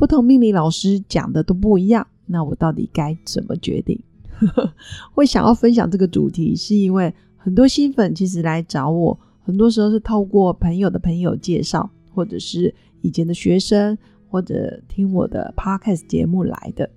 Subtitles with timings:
[0.00, 4.02] 不同命理老师讲的都不一样，那我到底该怎么决定？
[5.12, 13.98] 会想要分享这个主题，是因为很多新粉其实来找我，很多时候是透过朋友的朋友介绍，或者是以前的学生，
[14.30, 16.88] 或者听我的 podcast 节目来的。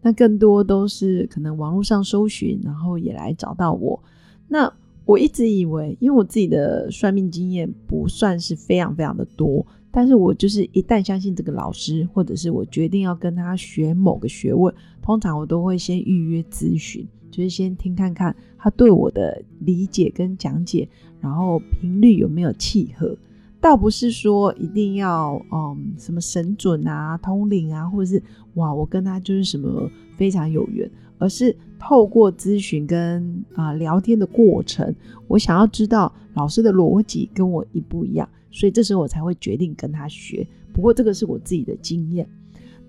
[0.00, 4.00] 那更多都是可能网络上搜寻，然后也来找到我。
[4.46, 4.72] 那
[5.04, 9.66] 我一直以为，因为我自己的算命经验不算是非常非常的多。
[9.92, 20.88] 但是我就是一旦相信这个老师，或者是我决定要跟他学某个学问，通常我都会先预约咨询，就是先听看看他对我的理解跟讲解，
[21.20, 23.14] 然后频率有没有契合。
[23.60, 28.20] 倒不是说一定要嗯什么神准啊、通灵啊，或者是
[28.54, 34.92] 哇我跟他就是什么非常有缘，而是透过咨询跟啊聊天的过程，
[35.28, 38.28] 我想要知道老师的逻辑跟我一不一样。
[38.52, 40.46] 所以这时候我才会决定跟他学。
[40.72, 42.28] 不过这个是我自己的经验。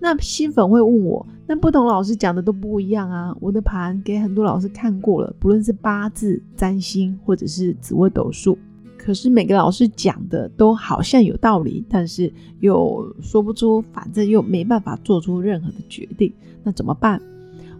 [0.00, 3.34] 那新粉会问我，那不同老师讲的都不一样啊。
[3.40, 8.58] 我的盘给很多老师看过了，不论是八字、占星或者是紫微斗数，
[8.98, 16.30] 可是每个老师讲的都好像有道理，但是又说不出，反正又没办法做出任何的决定。
[16.62, 17.20] 那怎么办？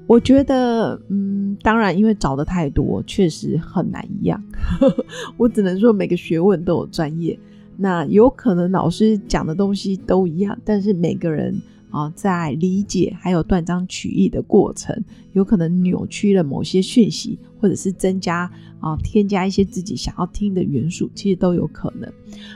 [0.06, 4.42] 我觉得，嗯，当然，因为找的太多，确实很难一样。
[5.36, 7.38] 我只能说，每个学问都有专业。
[7.76, 14.96] 那有可能老师讲的东西都一样，但是每个人啊，在理解还有断章取义的过程，
[15.32, 22.12] 有可能扭曲了某些讯息，或者是增加啊，添加一些自己想要听的元素，其实都有可能。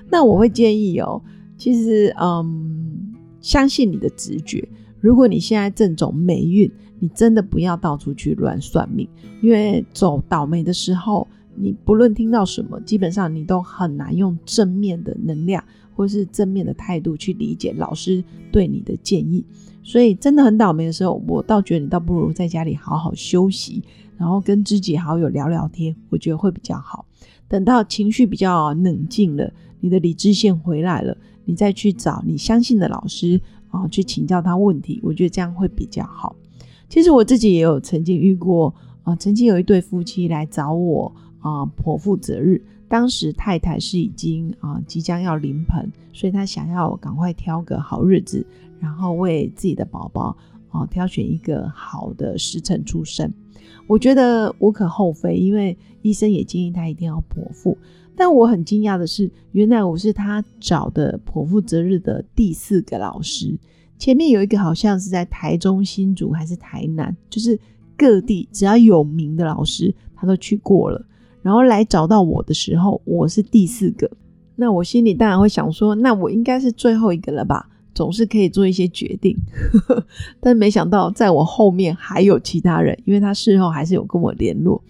[0.09, 1.21] 那我会建议哦，
[1.57, 4.69] 其实嗯，相信你的直觉。
[5.01, 9.09] 如果你现在正走霉运，你真的不要到处去乱算命，
[9.41, 11.27] 因为走倒霉的时候。
[11.61, 15.63] 你不论听到什么，基本上你都很难用正面的能量
[15.95, 19.45] 或是正面的态度去理解老师对你的建议。
[19.83, 23.83] 所以真的很倒霉的时候，我倒觉得你倒不如在家里好好休息，
[24.17, 27.07] 然后跟知己好友聊聊天，我觉得会比较好。
[27.49, 33.41] 等到情绪比较冷静了，你的理智线回来了，你再去找你相信的老师
[33.71, 36.37] 啊，去请教他问题，我觉得这样会比较好。
[36.91, 41.15] 其实我自己也有曾经遇过啊，曾经有一对夫妻来找我。
[41.41, 48.47] 啊，剖腹择日，当时太太是已经啊即将要临盆，所以她想要赶快挑个好日子，
[48.81, 50.37] 然后为自己的宝宝
[50.71, 53.33] 啊挑选一个好的时辰出生。
[53.87, 57.77] 我觉得无可厚非，因为医生也建议她一定要剖腹。
[58.17, 63.57] 但我很惊讶的是，原来我是他找的剖腹择日的第四个老师，
[63.97, 67.57] 前面有一个好像是在台中新竹还是台南，就是
[67.97, 71.07] 各地只要有名的老师，他都去过了。
[71.43, 74.11] 然后来找到我的时候，我是第四个。
[74.57, 77.69] 那我心里当然会想说，那我应该是最后一个了吧？
[77.95, 79.37] 总是可以做一些决定。
[80.41, 84.83] 但没想到，在我后面还有其他人，因为他事后还是有跟我联络。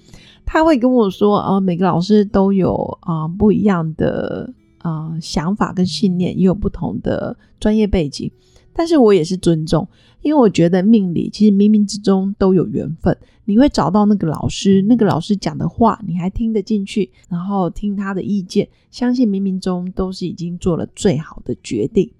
[0.44, 8.30] 他会跟我说，啊，每个老师都有啊不一样的啊想法跟信念，也有不同的专业背景。
[8.78, 9.88] 但是我也是尊重。
[10.22, 22.10] 因为我觉得命理其实冥冥之中都有缘分，你会找到那个老师，那个老师讲的话你还听得进去，然后听他的意见，相信冥冥中都是已经做了最好的决定。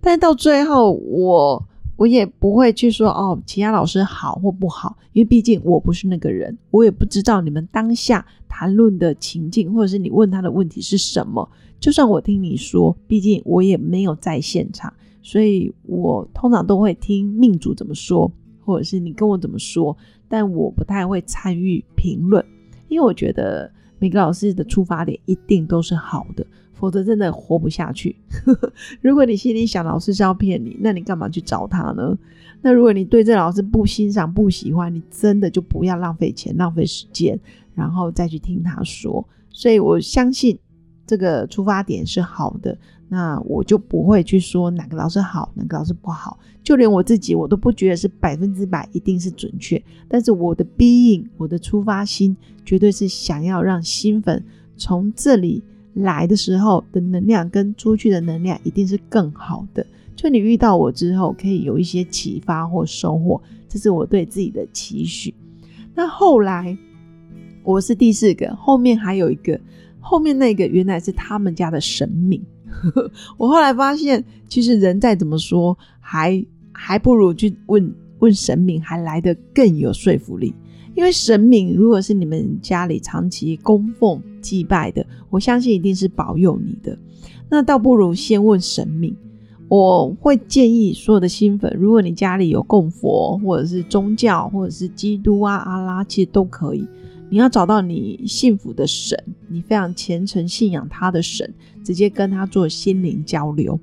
[0.00, 11.50] 但到最后，我我也不会去说哦，其他老师好或不好，因为毕竟我不是那个人，我也不知道你们当下谈论的情境，或者是你问他的问题是什么。
[11.80, 14.92] 就算我听你说，毕竟我也没有在现场。
[15.22, 18.30] 所以我通常都会听命主怎么说，
[18.64, 19.96] 或者是你跟我怎么说，
[20.28, 22.44] 但我不太会参与评论，
[22.88, 28.16] 因为我觉得每个老师的出发点一定都是好的，否则真的活不下去。
[29.02, 32.16] 如果你心里想老师是要骗你，那你干嘛去找他呢？
[32.62, 37.38] 那如果你对这老师不欣赏、不喜欢，你真的就不要浪费钱、浪费时间，
[37.74, 39.26] 然后再去听他说。
[39.50, 40.58] 所以我相信
[41.10, 42.78] 这个出发点是好的。
[43.08, 49.82] 那我就不会去说哪个老师好，哪个老师不好，就连我自己，我都不觉得是百分之百一定是准确。
[50.06, 54.40] 但是我的 being，我的出发心，绝对是想要让新粉
[54.76, 55.60] 从这里
[55.94, 59.84] 来的时候的能量跟出去的能量一定是更好的。
[60.14, 65.34] 就你遇到我之后，可以有一些启发或收获，这是我对自己的期许。
[65.96, 66.78] 那后来
[67.64, 69.58] 我是第四个，后面还有一个，
[70.00, 72.42] 后面那个原来是他们家的神明。
[73.36, 80.54] 我后来发现，其实人再怎么说，还还不如去问问神明，还来得更有说服力。
[80.94, 86.98] 因为神明如果是你们家里长期供奉祭拜的，我相信一定是保佑你的。
[87.48, 89.14] 那倒不如先问神明。
[89.68, 96.84] 我会建议所有的新粉，如果你家里有供佛，或者是宗教，或者是基督啊、阿拉，其实都可以。
[97.30, 99.16] 你要找到你幸福的神，
[99.48, 103.78] 你非常虔诚信仰他的神，直接跟他做心灵交流。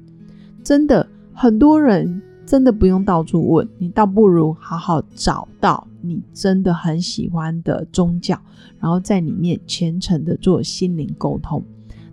[0.63, 8.39] 真的，很多人真的不用到处问，你倒不如好好找到你真的很喜欢的宗教，
[8.79, 11.63] 然后在里面虔诚的做心灵沟通。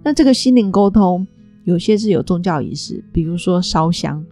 [0.02, 1.26] 那这个心灵沟通。
[1.64, 4.22] 有些是有宗教仪式，比如说烧香，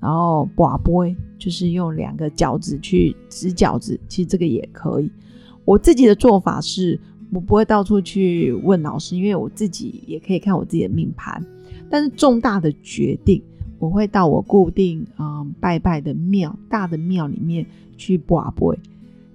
[0.00, 5.12] 然后拔杯，就是用两个饺子去指饺子，其实这个也可以。
[5.68, 6.98] 我自己的做法是，
[7.30, 11.44] 我不会到处去问老师，因为我自己也可以看我自己的命盘。
[11.90, 13.42] 但是重大的决定，
[13.78, 17.66] 我会到我固定嗯拜拜的庙，大的庙里面
[17.98, 18.78] 去拔杯。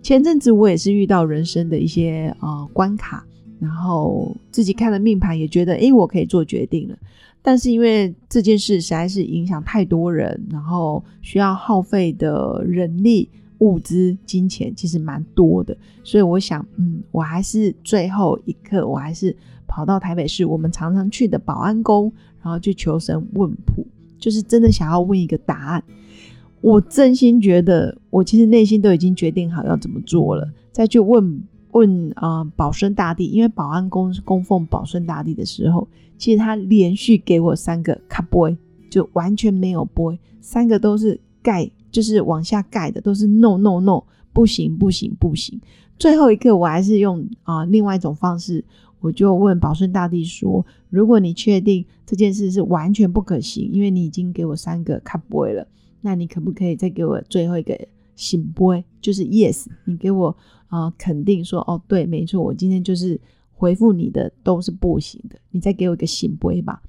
[0.02, 3.24] 前阵子我也是遇到人生的一些呃关卡，
[3.60, 6.98] 然后自己看了命盘，也觉得诶，我可以做决定了。
[7.44, 13.30] 但是因为这件事实在是影响太多人，然后需要耗费的人力、
[13.64, 22.12] 物资、金钱其实蛮多的，所以我想，嗯，我还是最后一刻，我还是跑到台北市我们常常去的保安宫，
[22.42, 23.86] 然后去求神问卜，
[24.20, 25.84] 就是真的想要问一个答案。
[26.62, 31.44] 我真心觉得，我其实内心都已经决定好要怎么做了，再去问。
[31.74, 35.88] 问啊，保生大帝，因为保安宫供奉保生大帝的时候，
[36.20, 38.56] 其实他连续给我三个卡 boy，
[38.92, 44.04] 就完全没有 boy，三个都是盖，就是往下盖的，都是 no no no，
[44.34, 45.58] 不行不行不行。
[45.98, 48.62] 最后一个我还是用啊另外一种方式，
[49.00, 55.66] 我就问保生大帝说：如果你确定这件事是完全不可行，因为你已经给我三个 cap boy 了，
[56.02, 57.80] 那你可不可以再给我最后一个
[58.18, 60.36] 醒 boy，就是 yes，你给我。
[60.74, 66.82] 啊，肯定说哦，对，没错，我今天就是回复你的都是不行的，你再给我一个醒 boy 吧，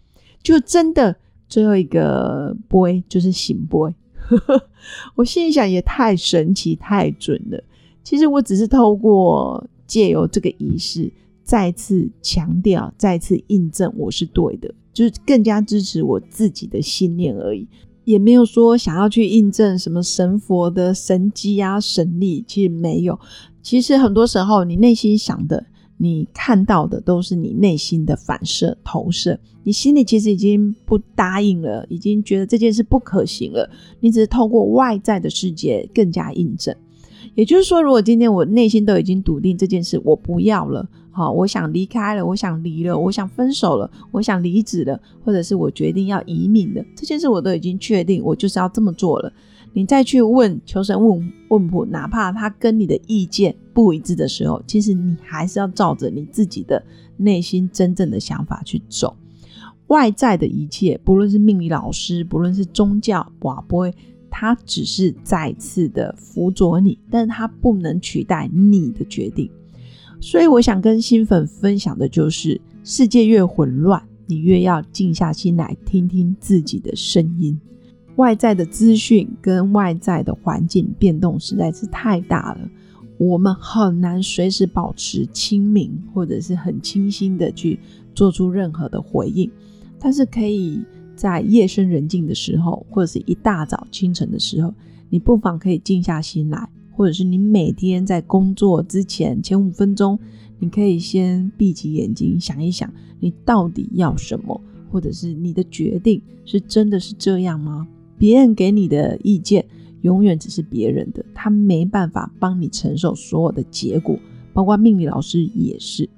[0.43, 1.15] 就真的
[1.51, 3.93] 最后一个 boy 就是醒 boy，
[5.17, 7.63] 我心里想也太神奇太准了。
[8.03, 11.13] 其实我只是透过借由这个仪式，
[11.43, 17.67] 再次强调，再次印证我是对的，就是更加支持我自己的信念而已。
[18.05, 23.19] 也没有说想要去印证什么神佛的神机啊、神力，其实没有。
[23.63, 25.65] 其实很多时候，你内心想的、
[25.97, 29.39] 你看到的，都是你内心的反射投射。
[29.63, 33.69] 你心里其实已经不答应了，已经觉得这件事不可行了。
[34.01, 36.75] 你只是透过外在的世界更加印证。
[37.35, 49.33] 也就是说，如果今天我内心都已经笃定这件事我不要了，好，我想离开了，我想离了，我想分手了，我想离职了，或者是我决定要移民的这件事，我都已经确定，我就是要这么做了。
[49.75, 56.83] 你再去问求神问问卜，哪怕他跟你的意见不一致的时候，其实你还是要照着你自己的
[57.17, 59.15] 内心真正的想法去走。
[59.89, 63.93] 外在的一切，不论是命理老师，不论是宗教，哇，不会。
[64.37, 69.49] 他只是再次的辅佐你，但是他不能取代你的决定。
[70.21, 77.61] 所以我想跟新粉分享的就是，世界越混乱，你越要静下心来听听自己的声音。
[78.17, 82.69] 外在的资讯跟外在的环境变动实在是太大了，
[83.19, 87.79] 我们很难随时保持清明或者是很清新的去
[88.15, 89.51] 做出任何的回应，
[89.99, 90.85] 但是可以。
[91.17, 94.75] 在夜深人静的时候，或者是一大早清晨的时候，
[95.09, 100.19] 你不妨可以静下心来，或者是你每天在工作之前前五分钟，
[100.59, 107.87] 你可以先闭起眼睛想一想，你到底要什么，或者是你的决定是真的是这样吗？
[108.19, 109.65] 别人给你的意见
[110.03, 114.19] 永远只是别人的，他没办法帮你承受所有的结果，
[114.53, 116.09] 包括命理老师也是。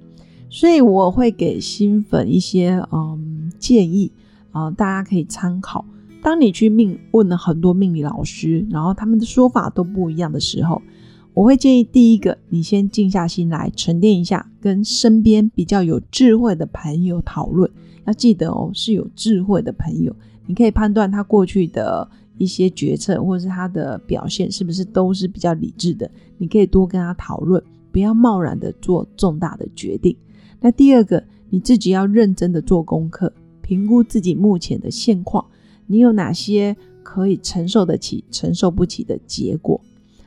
[0.49, 4.13] 所以我会给新粉一些嗯建议。
[4.53, 5.85] 啊，大家可以参考。
[6.23, 10.81] 当你去命问了很多命理老师，然后他们的说法都不一样的时候，
[11.35, 17.71] 我会建议第一个，你先静下心来沉淀一下，跟身边比较有智慧的朋友讨论。
[18.07, 20.15] 要记得哦，是有智慧的朋友，
[20.47, 22.09] 你可以判断他过去的
[22.39, 26.11] 一些决策或者是他的表现是不是都是比较理智的。
[26.39, 30.17] 你可以多跟他讨论，不要贸然的做重大的决定。
[30.61, 33.33] 那第二个，你自己要认真的做功课。
[33.61, 35.45] 评估自己目前的现况，
[35.89, 39.81] 你有哪些可以承受得起、承受不起的结果？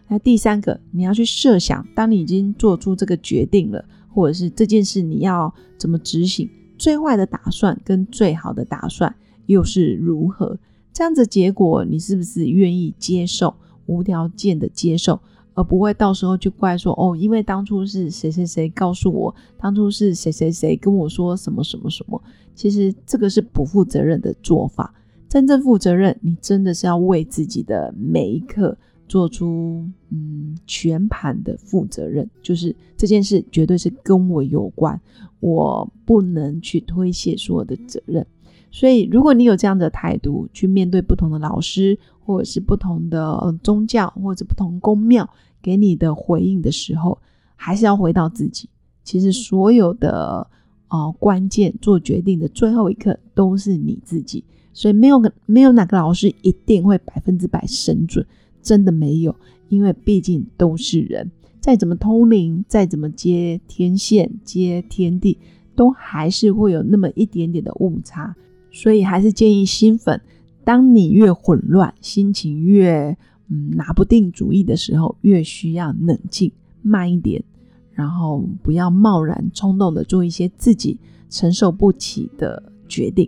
[0.09, 9.13] 那第三个，你要去设想，当你已经做出这个决定了，或者是这件事你要怎么执行，最坏的打算跟最好的打算
[9.45, 10.57] 又是如何？
[10.91, 13.53] 这样子结果，你是不是愿意接受、
[13.85, 15.19] 无条件的接受，
[15.53, 22.21] 而不会到时候就怪说哦，因为当初是谁谁谁告诉我，当初是谁谁谁跟我说什么什么什么？
[22.55, 24.93] 其实这个是不负责任的做法。
[25.27, 28.75] 真正负责任，你真的是要为自己的每一刻。
[29.09, 34.97] 做出嗯全盘的负责任，就是这件事绝对是跟我有关，
[35.41, 38.25] 我不能去推卸所有的责任。
[38.71, 45.27] 所以，如果你有这样的态度去面对不同的老师，或者是不同的宗教，或者不同宫庙
[45.59, 47.17] 给你的回应的时候，
[47.55, 48.69] 还是要回到自己。
[49.03, 50.47] 其实，所有的
[50.89, 54.45] 呃关键做决定的最后一刻都是你自己。
[54.71, 58.23] 所以，没有没有哪个老师一定会百分之百神准。
[58.69, 59.35] 真的没有，
[59.69, 65.39] 因为毕竟都是人，再怎么通灵，再怎么接天线、接天地，
[65.75, 68.35] 都还是会有那么一点点的误差。
[68.71, 70.21] 所以还是建议新粉，
[70.63, 76.51] 当你越混乱，心情越嗯拿不定主意的时候，越需要冷静，
[76.83, 77.43] 慢一点，
[77.91, 83.27] 然后不要贸然冲动的做一些自己承受不起的决定。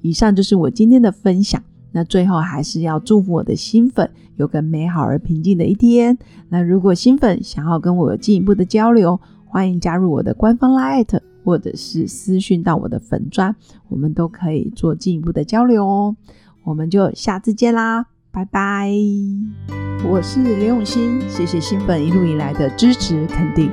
[0.00, 1.62] 以上就是我今天的分享。
[1.98, 6.16] 那最后还是要祝福我的新粉有个美好而平静的一天。
[6.48, 13.52] 那如果新粉想要跟我有进一步的交流，欢迎加入我的官方 Line，或者是私讯到我的粉砖，
[13.88, 16.14] 我们都可以做进一步的交流哦。
[16.62, 18.92] 我们就下次见啦，拜拜！
[20.08, 23.72] 我是刘永新，谢谢新粉一路以来的支持肯定。